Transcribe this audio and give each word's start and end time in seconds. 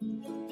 ਸਤਨਾਮ 0.00 0.42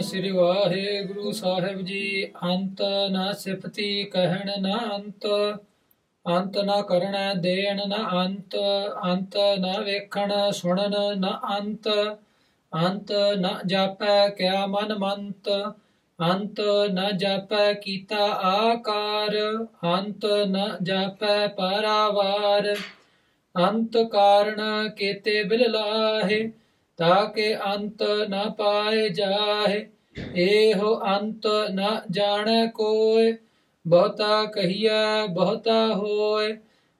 ਸ੍ਰੀ 0.00 0.30
ਵਾਹਿਗੁਰੂ 0.30 1.32
ਸਾਹਿਬ 1.32 1.80
ਜੀ, 1.80 2.32
ਅੰਤ 2.44 2.82
ਨਾ 3.10 3.32
ਸਿਫਤੀ 3.32 4.04
ਕਹਿਣ 4.04 4.50
ਨਾ 4.60 4.78
ਅੰਤ 4.96 5.26
ਅੰਤ 6.26 6.58
ਨਾ 6.58 6.80
ਕਰਣਾ 6.82 7.34
ਦੇਣ 7.34 7.80
ਨਾ 7.88 8.24
ਅੰਤ 8.24 8.56
ਅੰਤ 9.04 9.36
ਨਾ 9.58 9.78
ਵੇਖਣ 9.78 10.50
ਸੁਣਨ 10.50 11.18
ਨਾ 11.18 11.40
ਅੰਤ 11.60 11.88
ਅੰਤ 12.72 13.12
ਨ 13.38 13.48
ਜਾਪੈ 13.66 14.28
ਕਿਆ 14.28 14.66
ਮਨ 14.66 14.98
ਮੰਤ, 14.98 15.48
ਅੰਤ 16.18 16.60
ਨ 16.90 17.16
ਜਾਪੈ 17.16 17.72
ਕੀਤਾ 17.72 18.26
ਆਕਾਰ, 18.44 19.36
ਅੰਤ 19.84 20.26
ਨ 20.48 20.76
ਜਾਪੈ 20.82 21.46
ਪਾਰਾਵਾਰ। 21.48 22.74
ਅੰਤ 23.54 23.96
ਕਾਰਣ 24.12 24.88
ਕੀਤੇ 24.88 25.42
ਬਿਲ 25.42 25.70
ਲਾਹੇ 25.70 26.50
ਤਾਕੇ 26.98 27.54
ਅੰਤ 27.66 28.02
ਨ 28.30 28.50
ਪਾਏ 28.50 29.08
ਜਾਹੇ। 29.08 29.86
ਇਹੋ 30.36 30.94
ਅੰਤ 31.06 31.46
ਨ 31.70 32.00
ਜਾਣੈ 32.10 32.66
ਕੋਇ, 32.66 33.32
ਬਹੁਤਾ 33.84 34.44
ਕਹੀਐ, 34.44 35.26
ਬਹੁਤਾ 35.26 35.86
ਹੋਏ 35.94 36.56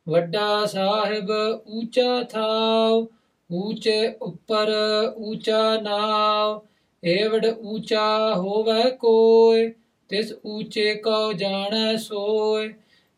ਵੱਡਾ 0.07 0.65
ਸਾਹਿਬ 0.67 1.31
ਊਚਾ 1.69 2.23
ਥਾਉ 2.23 3.07
ਊਚੇ 3.53 4.15
ਉੱਪਰ 4.23 4.73
ਊਚਾ 5.17 5.81
ਨਾਉ 5.81 6.61
ਏਵੜ 7.05 7.47
ਊਚਾ 7.63 8.35
ਹੋਵੇ 8.35 8.91
ਕੋਇ 8.91 9.73
ਤਿਸ 10.09 10.35
ਊਚੇ 10.47 10.95
ਕੋ 10.95 11.33
ਜਾਣੈ 11.33 11.97
ਸੋਇ। 11.97 12.73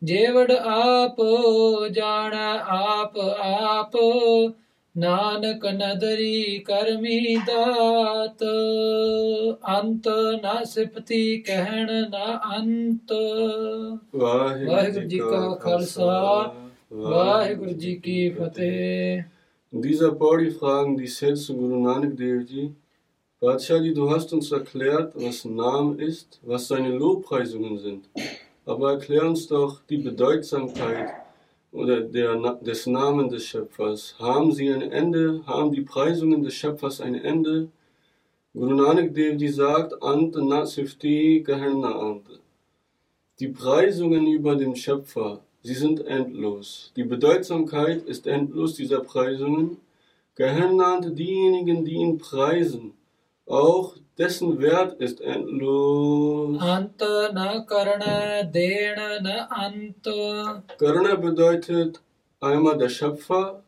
ਜੇਵੜ 0.05 0.53
ਆਪ 0.53 1.17
ਜਾਣੈ 1.93 2.59
ਆਪ 2.69 3.19
ਆਪ 3.41 3.97
ਨਾਨਕ 4.97 5.67
ਨਦਰੀ 5.67 6.59
ਕਰਮੀ 6.59 7.37
ਦਾਤ। 7.37 8.45
ਅੰਤ 9.79 10.09
ਨਾ 10.43 10.65
ਸਿਫਤੀ 10.65 11.39
ਕਹਿਣ 11.39 11.87
ਨਾ 12.11 12.41
ਅੰਤ। 12.59 13.13
ਵਾਹਿਗੁਰੂ 14.17 15.07
ਜੀ 15.07 15.19
ਕਾ 15.19 15.55
ਖਾਲਸਾ 15.55 16.55
ਵਾਹਿਗੁਰੂ 16.93 17.71
ਜੀ 17.71 17.95
ਕੀ 17.95 18.31
ਫਤਿਹ। 18.31 19.23
Dieser 19.73 20.11
Pauli 20.11 20.51
fragen 20.51 20.97
die 20.97 21.07
Sätze 21.07 21.55
Guru 21.55 21.79
Nanak 21.79 22.17
Dev 22.17 22.43
Ji. 22.43 22.75
Du 23.41 24.11
hast 24.11 24.33
uns 24.33 24.51
erklärt, 24.51 25.13
was 25.15 25.45
Namen 25.45 26.01
ist, 26.01 26.41
was 26.43 26.67
seine 26.67 26.91
Lobpreisungen 26.91 27.79
sind. 27.79 28.09
Aber 28.67 28.95
erklär 28.95 29.25
uns 29.29 29.47
doch 29.47 29.81
die 29.89 29.99
Bedeutsamkeit 29.99 31.11
oder 31.71 32.01
der, 32.01 32.35
des 32.55 32.89
Namen 32.89 33.29
des 33.29 33.45
Schöpfers. 33.47 34.17
Haben 34.19 34.51
sie 34.51 34.69
ein 34.73 34.83
Ende? 34.83 35.41
Haben 35.47 35.71
die 35.71 35.83
Preisungen 35.83 36.43
des 36.43 36.55
Schöpfers 36.55 37.01
ein 37.01 37.15
Ende? 37.15 37.69
Guru 38.53 38.75
Nanak 38.75 39.15
Dev 39.15 39.39
sagt, 39.53 40.03
Ante 40.03 40.45
Nasifti 40.45 41.45
Gahenna 41.47 41.93
Ante. 41.93 42.41
Die 43.39 43.49
Preisungen 43.49 44.27
über 44.27 44.57
den 44.57 44.75
Schöpfer, 44.75 45.45
Sie 45.63 45.75
sind 45.75 46.07
endlos. 46.07 46.91
Die 46.97 47.05
Bedeutsamkeit 47.05 48.03
ist 48.05 48.27
endlos 48.27 48.75
dieser 48.75 49.01
Preisungen. 49.01 49.77
Gehenna 50.35 51.01
diejenigen, 51.01 51.85
die 51.85 51.95
ihn 51.95 52.17
preisen. 52.19 52.95
Auch 53.47 53.97
dessen 54.17 54.61
Wert 54.61 55.01
ist 55.01 55.21
endlos. 55.21 56.59
Anta 56.61 57.31
na 57.35 57.61
Karna, 57.61 58.43
Dena 58.45 59.21
na 59.21 59.47
Anta. 59.51 60.63
Karna 60.79 61.15
bedeutet 61.17 62.01
einmal 62.41 62.79
der 62.79 62.89
Schöpfer, 62.89 63.63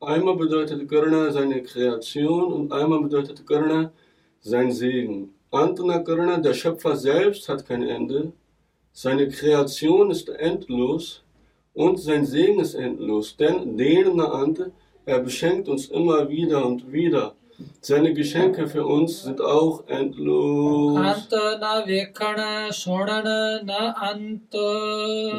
einmal 0.00 0.36
bedeutet 0.36 0.88
Karna 0.88 1.30
seine 1.30 1.62
Kreation 1.62 2.52
und 2.52 2.72
einmal 2.72 3.00
bedeutet 3.02 3.46
Karna 3.46 3.92
sein 4.40 4.72
Segen. 4.72 5.34
Antana 5.50 6.00
Karna, 6.00 6.38
der 6.38 6.54
Schöpfer 6.54 6.96
selbst, 6.96 7.48
hat 7.48 7.66
kein 7.66 7.82
Ende. 7.82 8.32
Seine 8.92 9.28
Kreation 9.28 10.10
ist 10.10 10.28
endlos. 10.28 11.22
Und 11.78 11.96
sein 12.00 12.26
Segen 12.26 12.58
ist 12.58 12.74
endlos, 12.74 13.36
denn 13.36 13.76
deren 13.76 14.20
Ante, 14.20 14.72
er 15.06 15.20
beschenkt 15.20 15.68
uns 15.68 15.86
immer 15.86 16.28
wieder 16.28 16.66
und 16.66 16.90
wieder. 16.92 17.34
Seine 17.80 18.12
Geschenke 18.14 18.66
für 18.66 18.84
uns 18.84 19.22
sind 19.22 19.40
auch 19.40 19.86
endlos. 19.86 20.98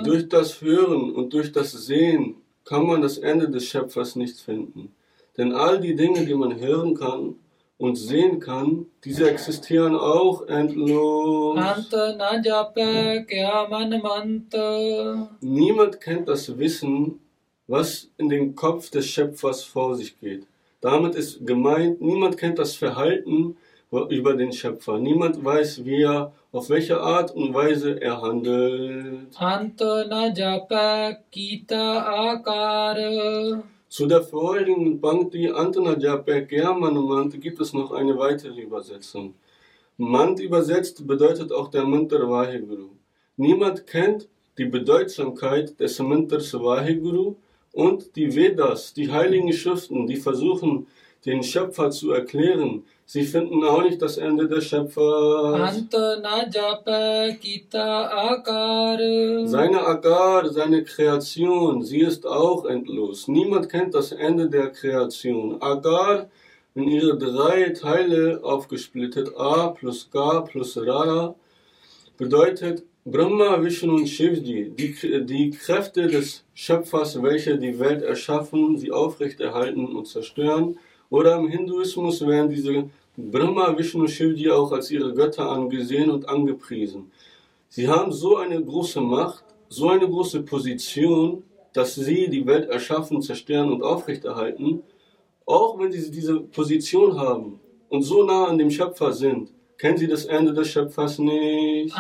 Durch 0.06 0.30
das 0.30 0.62
Hören 0.62 1.14
und 1.14 1.34
durch 1.34 1.52
das 1.52 1.74
Sehen 1.74 2.36
kann 2.64 2.86
man 2.88 3.02
das 3.02 3.18
Ende 3.18 3.50
des 3.50 3.66
Schöpfers 3.66 4.16
nicht 4.16 4.40
finden. 4.40 4.94
Denn 5.38 5.52
all 5.52 5.82
die 5.82 5.96
Dinge, 5.98 6.26
die 6.26 6.36
man 6.36 6.58
hören 6.58 6.96
kann, 6.96 7.36
und 7.80 7.96
sehen 7.96 8.40
kann, 8.42 8.86
diese 9.06 9.30
existieren 9.32 9.96
auch 9.96 10.46
endlos. 10.48 11.56
Niemand 15.42 16.00
kennt 16.02 16.28
das 16.28 16.60
Wissen, 16.60 17.20
was 17.68 18.10
in 18.18 18.28
dem 18.30 18.54
Kopf 18.56 18.90
des 18.92 19.06
Schöpfers 19.08 19.64
vor 19.64 19.96
sich 19.96 20.20
geht. 20.20 20.46
Damit 20.82 21.16
ist 21.16 21.46
gemeint, 21.48 22.02
niemand 22.02 22.38
kennt 22.38 22.60
das 22.60 22.76
Verhalten 22.76 23.56
über 24.10 24.34
den 24.36 24.52
Schöpfer. 24.52 24.98
Niemand 25.00 25.44
weiß, 25.44 25.86
wie 25.86 26.04
er, 26.04 26.32
auf 26.52 26.70
welche 26.70 27.00
Art 27.00 27.34
und 27.34 27.54
Weise 27.54 28.02
er 28.02 28.22
handelt. 28.22 29.28
Zu 33.90 34.06
der 34.06 34.22
vorherigen 34.22 35.02
Bank, 35.02 35.32
die 35.32 35.50
Antonajape 35.50 36.46
Germanumant, 36.46 37.42
gibt 37.42 37.60
es 37.60 37.74
noch 37.74 37.92
eine 37.92 38.16
weitere 38.20 38.62
Übersetzung. 38.62 39.34
Mant 39.98 40.40
übersetzt 40.40 41.08
bedeutet 41.08 41.52
auch 41.52 41.70
der 41.70 41.86
Mantar 41.86 42.30
Vaheguru. 42.30 42.90
Niemand 43.36 43.88
kennt 43.88 44.28
die 44.60 44.66
Bedeutsamkeit 44.66 45.80
des 45.80 45.98
Mantars 45.98 46.54
Vaheguru 46.54 47.38
und 47.74 48.16
die 48.16 48.36
Vedas, 48.36 48.94
die 48.94 49.12
heiligen 49.12 49.52
Schriften, 49.54 50.06
die 50.06 50.18
versuchen, 50.18 50.86
den 51.26 51.44
Schöpfer 51.44 51.90
zu 51.92 52.12
erklären. 52.12 52.84
Sie 53.06 53.24
finden 53.24 53.64
auch 53.64 53.82
nicht 53.84 54.02
das 54.02 54.18
Ende 54.18 54.48
des 54.48 54.66
Schöpfers. 54.66 55.60
Seine 59.48 59.82
Agar, 59.86 60.48
seine 60.50 60.84
Kreation, 60.84 61.82
sie 61.84 62.02
ist 62.02 62.26
auch 62.28 62.66
endlos. 62.66 63.28
Niemand 63.28 63.70
kennt 63.70 63.96
das 63.96 64.12
Ende 64.12 64.48
der 64.50 64.70
Kreation. 64.70 65.62
Agar 65.62 66.30
in 66.76 66.84
ihre 66.88 67.18
drei 67.18 67.70
Teile 67.70 68.40
aufgesplittet, 68.44 69.36
A 69.38 69.70
plus 69.70 70.10
Ka 70.12 70.42
plus 70.42 70.78
Rara, 70.78 71.36
bedeutet 72.18 72.84
Brahma, 73.06 73.62
Vishnu 73.64 73.96
und 73.96 74.08
Shivji, 74.08 74.70
die, 74.70 75.26
die 75.26 75.50
Kräfte 75.50 76.08
des 76.08 76.44
Schöpfers, 76.54 77.22
welche 77.24 77.58
die 77.58 77.80
Welt 77.80 78.04
erschaffen, 78.04 78.78
sie 78.78 78.92
aufrechterhalten 78.92 79.88
und 79.96 80.06
zerstören, 80.06 80.78
oder 81.10 81.38
im 81.38 81.48
Hinduismus 81.48 82.26
werden 82.26 82.50
diese 82.50 82.90
Brahma, 83.18 83.78
Vishnu, 83.78 84.08
Shivji 84.08 84.50
auch 84.50 84.72
als 84.72 84.92
ihre 84.92 85.14
Götter 85.14 85.50
angesehen 85.50 86.10
und 86.10 86.28
angepriesen. 86.30 87.12
Sie 87.68 87.88
haben 87.88 88.12
so 88.12 88.38
eine 88.38 88.64
große 88.64 89.02
Macht, 89.02 89.44
so 89.68 89.90
eine 89.90 90.08
große 90.08 90.42
Position, 90.44 91.44
dass 91.74 91.96
sie 91.96 92.30
die 92.30 92.46
Welt 92.46 92.70
erschaffen, 92.70 93.22
zerstören 93.22 93.72
und 93.72 93.84
aufrechterhalten, 93.84 94.84
auch 95.46 95.78
wenn 95.80 95.92
sie 95.92 96.10
diese 96.12 96.40
Position 96.40 97.20
haben 97.20 97.60
und 97.90 98.04
so 98.04 98.24
nah 98.24 98.46
an 98.46 98.58
dem 98.58 98.72
Schöpfer 98.72 99.12
sind. 99.14 99.52
Kennen 99.78 99.98
Sie 99.98 100.08
das 100.08 100.26
Ende 100.26 100.54
des 100.54 100.68
Schöpfers 100.68 101.20
nicht? 101.20 101.96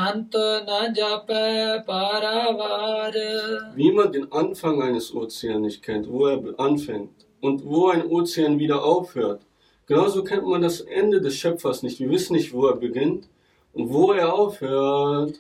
Wie 3.74 3.92
man 3.94 4.12
den 4.12 4.30
Anfang 4.34 4.82
eines 4.82 5.16
Ozeans 5.16 5.62
nicht 5.62 5.82
kennt, 5.82 6.12
wo 6.12 6.28
er 6.28 6.60
anfängt 6.60 7.26
und 7.42 7.66
wo 7.66 7.88
ein 7.90 8.06
Ozean 8.06 8.60
wieder 8.60 8.84
aufhört. 8.84 9.42
Genauso 9.86 10.24
kennt 10.24 10.46
man 10.46 10.62
das 10.62 10.82
Ende 10.82 11.20
des 11.20 11.36
Schöpfers 11.36 11.82
nicht. 11.84 12.00
Wir 12.00 12.10
wissen 12.10 12.34
nicht, 12.34 12.54
wo 12.54 12.68
er 12.68 12.76
beginnt 12.76 13.28
und 13.74 13.90
wo 13.90 14.12
er 14.12 14.34
aufhört. 14.34 15.40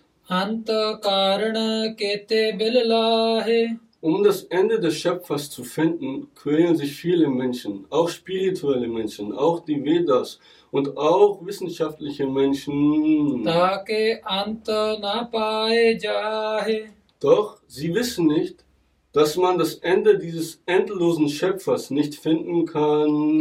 Um 4.01 4.23
das 4.23 4.43
Ende 4.43 4.79
des 4.79 4.95
Schöpfers 4.95 5.49
zu 5.49 5.63
finden, 5.63 6.29
quälen 6.33 6.75
sich 6.75 6.95
viele 6.95 7.27
Menschen, 7.27 7.85
auch 7.89 8.07
spirituelle 8.07 8.87
Menschen, 8.87 9.33
auch 9.33 9.59
die 9.65 9.83
Vedas 9.83 10.39
und 10.71 10.97
auch 10.97 11.45
wissenschaftliche 11.45 12.25
Menschen. 12.25 13.43
Doch 17.19 17.57
sie 17.67 17.93
wissen 17.93 18.27
nicht, 18.27 18.63
dass 19.11 19.35
man 19.37 19.57
das 19.57 19.75
Ende 19.75 20.17
dieses 20.19 20.61
endlosen 20.65 21.29
Schöpfers 21.29 21.89
nicht 21.89 22.15
finden 22.15 22.65
kann. 22.65 23.37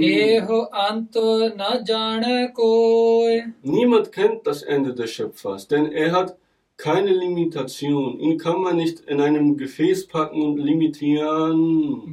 Niemand 3.63 4.13
kennt 4.13 4.47
das 4.47 4.63
Ende 4.63 4.95
des 4.95 5.11
Schöpfers, 5.11 5.69
denn 5.69 5.93
er 5.93 6.13
hat 6.13 6.37
keine 6.79 7.11
Limitation. 7.13 8.19
Ihn 8.21 8.39
kann 8.39 8.61
man 8.63 8.77
nicht 8.77 9.01
in 9.01 9.21
einem 9.21 9.57
Gefäß 9.57 10.07
packen 10.07 10.41
und 10.43 10.59
limitieren. 10.59 12.13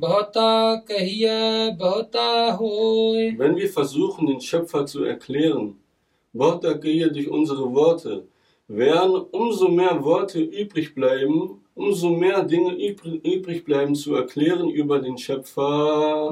Wenn 3.38 3.56
wir 3.56 3.70
versuchen, 3.70 4.28
den 4.28 4.42
Schöpfer 4.42 4.86
zu 4.86 5.04
erklären, 5.04 5.78
durch 6.34 7.30
unsere 7.30 7.74
Worte, 7.74 8.28
werden 8.68 9.16
umso 9.32 9.70
mehr 9.70 10.04
Worte 10.04 10.42
übrig 10.42 10.96
bleiben, 10.96 11.62
umso 11.76 12.10
mehr 12.10 12.44
Dinge 12.44 12.74
übrig 12.74 13.64
bleiben 13.66 13.96
zu 13.96 14.16
erklären 14.16 14.70
über 14.70 15.00
den 15.00 15.18
Schöpfer. 15.18 16.30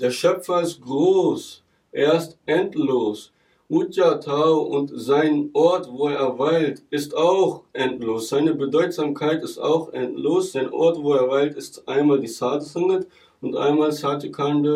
Der 0.00 0.10
Schöpfer 0.10 0.62
ist 0.62 0.80
groß, 0.80 1.62
er 1.92 2.14
ist 2.14 2.38
endlos. 2.46 3.32
Ujjatau 3.70 4.62
und 4.62 4.90
sein 4.94 5.50
Ort, 5.52 5.88
wo 5.92 6.08
er 6.08 6.36
weilt, 6.38 6.82
ist 6.90 7.16
auch 7.16 7.62
endlos. 7.72 8.28
Seine 8.28 8.54
Bedeutsamkeit 8.54 9.44
ist 9.44 9.58
auch 9.58 9.92
endlos. 9.92 10.50
Sein 10.52 10.72
Ort, 10.72 11.00
wo 11.00 11.12
er 11.14 11.28
weilt, 11.28 11.54
ist 11.56 11.86
einmal 11.86 12.18
die 12.18 12.26
Sadhsangat 12.26 13.06
und 13.40 13.56
einmal 13.56 13.92
Satyakande. 13.92 14.74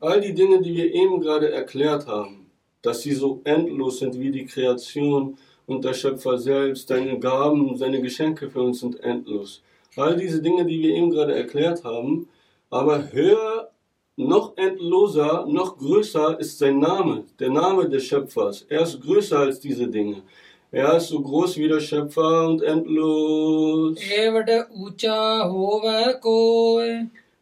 All 0.00 0.20
die 0.22 0.32
Dinge, 0.34 0.62
die 0.62 0.74
wir 0.74 0.94
eben 0.94 1.20
gerade 1.20 1.50
erklärt 1.52 2.06
haben 2.06 2.43
dass 2.84 3.00
sie 3.00 3.14
so 3.14 3.40
endlos 3.44 3.98
sind 3.98 4.18
wie 4.20 4.30
die 4.30 4.44
Kreation 4.44 5.38
und 5.66 5.84
der 5.84 5.94
Schöpfer 5.94 6.38
selbst. 6.38 6.90
Deine 6.90 7.18
Gaben 7.18 7.76
seine 7.76 8.00
Geschenke 8.00 8.50
für 8.50 8.62
uns 8.62 8.80
sind 8.80 9.00
endlos. 9.00 9.62
All 9.96 10.16
diese 10.16 10.42
Dinge, 10.42 10.64
die 10.66 10.80
wir 10.82 10.94
eben 10.94 11.10
gerade 11.10 11.34
erklärt 11.34 11.82
haben, 11.82 12.28
aber 12.70 13.10
höher, 13.12 13.70
noch 14.16 14.56
endloser, 14.56 15.46
noch 15.46 15.78
größer 15.78 16.38
ist 16.38 16.58
sein 16.58 16.78
Name, 16.78 17.24
der 17.38 17.50
Name 17.50 17.88
des 17.88 18.04
Schöpfers. 18.04 18.66
Er 18.68 18.82
ist 18.82 19.00
größer 19.00 19.38
als 19.38 19.58
diese 19.60 19.88
Dinge. 19.88 20.22
Er 20.70 20.96
ist 20.96 21.08
so 21.08 21.20
groß 21.20 21.56
wie 21.56 21.68
der 21.68 21.80
Schöpfer 21.80 22.48
und 22.48 22.62
endlos. 22.62 23.98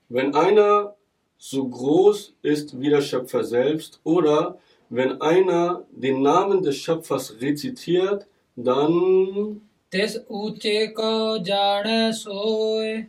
Wenn 0.08 0.34
einer 0.34 0.94
so 1.36 1.66
groß 1.66 2.34
ist 2.42 2.78
wie 2.78 2.90
der 2.90 3.00
Schöpfer 3.00 3.42
selbst 3.42 4.00
oder 4.04 4.58
wenn 4.92 5.22
einer 5.22 5.84
den 5.90 6.20
Namen 6.20 6.62
des 6.62 6.76
Schöpfers 6.76 7.40
rezitiert, 7.40 8.26
dann 8.56 9.62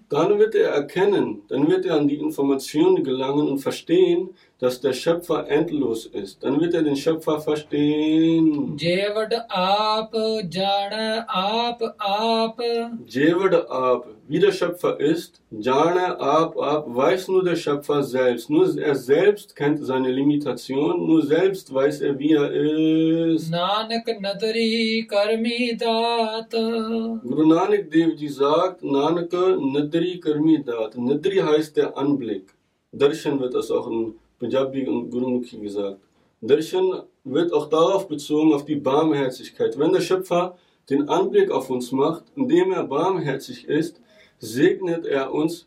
dann 0.09 0.39
wird 0.39 0.55
er 0.55 0.69
erkennen, 0.71 1.41
dann 1.49 1.69
wird 1.69 1.85
er 1.85 1.95
an 1.95 2.07
die 2.07 2.15
Informationen 2.15 3.03
gelangen 3.03 3.47
und 3.49 3.59
verstehen, 3.59 4.29
dass 4.63 4.79
der 4.79 4.93
Schöpfer 4.93 5.45
endlos 5.49 6.05
ist, 6.05 6.41
dann 6.41 6.57
wird 6.61 6.73
er 6.73 6.83
den 6.83 6.95
Schöpfer 6.95 7.37
verstehen. 7.41 8.77
Jewad 8.77 9.33
ap, 9.49 10.13
jana 10.49 11.25
ap, 11.27 11.81
ap. 11.97 12.57
Jewad 13.05 13.55
ap, 13.69 14.05
wie 14.29 14.39
der 14.39 14.53
Schöpfer 14.53 14.97
ist, 15.01 15.41
jana 15.51 16.17
ap, 16.17 16.57
ap, 16.57 16.85
weiß 16.87 17.27
nur 17.27 17.43
der 17.43 17.57
Schöpfer 17.57 18.01
selbst. 18.03 18.49
Nur 18.49 18.65
er 18.77 18.95
selbst 18.95 19.53
kennt 19.53 19.85
seine 19.85 20.09
Limitation, 20.09 21.07
nur 21.07 21.21
selbst 21.25 21.73
weiß 21.73 21.99
er, 21.99 22.17
wie 22.17 22.31
er 22.31 22.49
ist. 22.53 23.51
Nanak 23.51 24.07
nadri 24.21 25.05
karmi 25.11 25.75
dat. 25.77 26.51
Guru 26.51 27.45
Nanak 27.53 27.91
Devji 27.91 28.29
sagt, 28.29 28.81
Nanak 28.81 29.33
nadri 29.73 30.21
karmi 30.21 30.63
dat. 30.63 30.97
Nadri 30.97 31.39
heißt 31.49 31.75
der 31.75 31.97
Anblick. 31.97 32.45
Darshan 32.93 33.39
wird 33.39 33.55
das 33.55 33.71
auch 33.71 33.87
in 33.87 34.13
Punjabi 34.43 34.85
und 34.87 35.09
Gurumukhi 35.09 35.57
gesagt. 35.57 35.99
Darshan 36.41 37.03
wird 37.23 37.53
auch 37.53 37.69
darauf 37.69 38.09
bezogen, 38.09 38.53
auf 38.53 38.65
die 38.65 38.75
Barmherzigkeit. 38.75 39.79
Wenn 39.79 39.93
der 39.93 40.01
Schöpfer 40.01 40.57
den 40.89 41.07
Anblick 41.07 41.49
auf 41.49 41.69
uns 41.69 41.93
macht, 41.93 42.25
indem 42.35 42.73
er 42.73 42.83
barmherzig 42.83 43.69
ist, 43.69 44.01
segnet 44.39 45.05
er 45.05 45.33
uns 45.33 45.65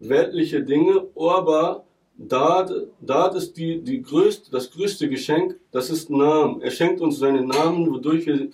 weltliche 0.00 0.60
Dinge, 0.64 1.06
aber 1.14 1.84
Dad 2.18 3.34
ist 3.36 3.56
die, 3.56 3.80
die 3.80 4.02
größte, 4.02 4.50
das 4.50 4.72
größte 4.72 5.08
Geschenk, 5.08 5.60
das 5.70 5.90
ist 5.90 6.10
Namen. 6.10 6.60
Er 6.62 6.72
schenkt 6.72 7.00
uns 7.00 7.18
seinen 7.18 7.46
Namen, 7.46 7.88
wodurch 7.88 8.26
wir, 8.26 8.50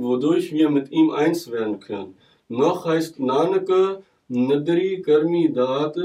wodurch 0.00 0.52
wir 0.52 0.68
mit 0.68 0.90
ihm 0.90 1.10
eins 1.10 1.48
werden 1.52 1.78
können. 1.78 2.16
Noch 2.48 2.84
heißt 2.84 3.20
Nanaka 3.20 4.02
Nadri 4.28 5.00
Karmi 5.02 5.52
Dad, 5.52 5.96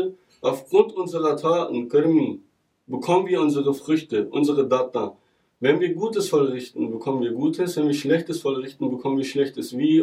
aufgrund 0.41 0.93
unserer 0.93 1.35
Taten, 1.35 1.89
Karmi, 1.89 2.39
bekommen 2.87 3.27
wir 3.27 3.41
unsere 3.41 3.73
Früchte, 3.73 4.27
unsere 4.29 4.67
Data. 4.67 5.17
Wenn 5.59 5.79
wir 5.79 5.93
Gutes 5.93 6.29
vollrichten, 6.29 6.89
bekommen 6.91 7.21
wir 7.21 7.31
Gutes, 7.31 7.77
wenn 7.77 7.87
wir 7.87 7.93
Schlechtes 7.93 8.41
vollrichten, 8.41 8.89
bekommen 8.89 9.17
wir 9.17 9.25
Schlechtes, 9.25 9.77
wie, 9.77 9.99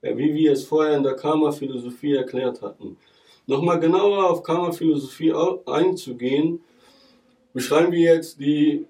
äh, 0.00 0.16
wie 0.16 0.34
wir 0.34 0.52
es 0.52 0.64
vorher 0.64 0.96
in 0.96 1.02
der 1.02 1.14
Karma-Philosophie 1.14 2.14
erklärt 2.14 2.62
hatten. 2.62 2.96
Nochmal 3.46 3.78
genauer 3.78 4.30
auf 4.30 4.42
Karma-Philosophie 4.42 5.34
einzugehen, 5.66 6.60
beschreiben 7.52 7.92
wir 7.92 8.14
jetzt 8.14 8.40
die 8.40 8.86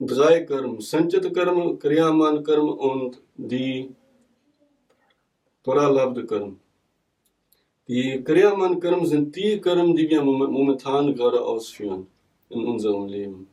drei 0.00 0.40
Karma, 0.40 0.80
Sanchita 0.80 1.30
Karma, 1.30 1.74
Kriyaman 1.74 2.42
Karma 2.42 2.72
und 2.72 3.22
die 3.36 3.94
Paralabdha 5.62 6.22
Karma. 6.22 6.54
Die 7.86 8.22
Kriyaman 8.24 8.80
Karma 8.80 9.04
sind 9.04 9.34
die 9.36 9.60
Karma, 9.60 9.94
die 9.94 10.08
wir 10.10 10.20
mom- 10.22 10.50
momentan 10.50 11.14
gerade 11.14 11.40
ausführen 11.40 12.08
in 12.52 12.64
unserem 12.64 13.06
Leben. 13.06 13.48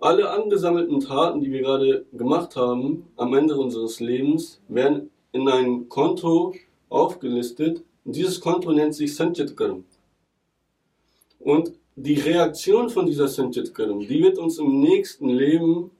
Alle 0.00 0.30
angesammelten 0.30 1.00
Taten, 1.00 1.40
die 1.40 1.52
wir 1.52 1.62
gerade 1.62 2.04
gemacht 2.12 2.56
haben, 2.56 3.06
am 3.16 3.34
Ende 3.34 3.56
unseres 3.56 4.00
Lebens, 4.00 4.60
werden 4.68 5.10
in 5.32 5.48
ein 5.48 5.88
Konto 5.88 6.54
aufgelistet. 6.88 7.82
Und 8.04 8.16
dieses 8.16 8.40
Konto 8.40 8.72
nennt 8.72 8.94
sich 8.94 9.14
Sanchit 9.14 9.56
Karma. 9.56 9.82
Und 11.38 11.72
die 11.96 12.14
Reaktion 12.14 12.90
von 12.90 13.06
dieser 13.06 13.28
Sanchit 13.28 13.74
Karma, 13.74 14.04
die 14.04 14.22
wird 14.22 14.38
uns 14.38 14.58
im 14.58 14.80
nächsten 14.80 15.28
Leben 15.28 15.90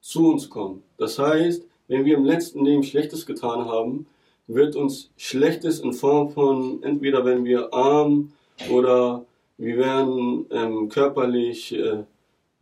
zu 0.00 0.30
uns 0.30 0.48
kommen. 0.48 0.82
Das 0.96 1.18
heißt, 1.18 1.66
wenn 1.88 2.04
wir 2.04 2.16
im 2.16 2.24
letzten 2.24 2.64
Leben 2.64 2.82
Schlechtes 2.82 3.26
getan 3.26 3.64
haben, 3.64 4.06
wird 4.46 4.76
uns 4.76 5.10
Schlechtes 5.16 5.80
in 5.80 5.92
Form 5.92 6.30
von 6.30 6.82
entweder 6.82 7.24
wenn 7.24 7.44
wir 7.44 7.72
arm 7.72 8.32
oder 8.70 9.24
wir 9.60 9.76
werden 9.76 10.46
ähm, 10.50 10.88
körperlich, 10.88 11.76
äh, 11.76 12.02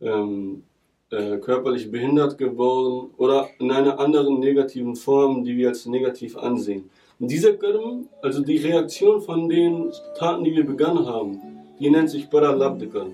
ähm, 0.01 0.63
äh, 1.11 1.37
körperlich 1.37 1.89
behindert 1.89 2.37
geworden 2.37 3.11
oder 3.17 3.47
in 3.57 3.71
einer 3.71 3.97
anderen 3.99 4.39
negativen 4.39 4.97
Form, 4.97 5.45
die 5.45 5.55
wir 5.55 5.69
als 5.69 5.85
negativ 5.85 6.37
ansehen. 6.37 6.89
Und 7.17 7.31
dieser 7.31 7.53
Karm, 7.53 8.09
also 8.21 8.41
die 8.43 8.57
Reaktion 8.57 9.21
von 9.21 9.47
den 9.47 9.91
Taten, 10.17 10.43
die 10.43 10.53
wir 10.53 10.65
begangen 10.65 11.05
haben, 11.05 11.39
die 11.79 11.89
nennt 11.89 12.09
sich 12.09 12.29
Paralabd 12.29 12.91
Karm. 12.91 13.13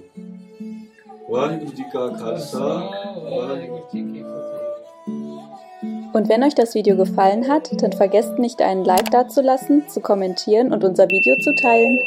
Und 6.14 6.30
wenn 6.30 6.44
euch 6.44 6.56
das 6.56 6.74
Video 6.74 6.98
gefallen 6.98 7.48
hat, 7.48 7.70
dann 7.84 7.94
vergesst 7.94 8.40
nicht 8.40 8.64
einen 8.64 8.84
Like 8.84 9.12
dazulassen, 9.12 9.88
zu 9.90 10.02
kommentieren 10.02 10.74
und 10.74 10.84
unser 10.84 11.08
Video 11.08 11.36
zu 11.44 11.54
teilen. 11.62 12.00